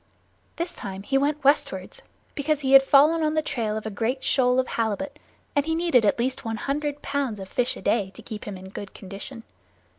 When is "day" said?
7.83-8.09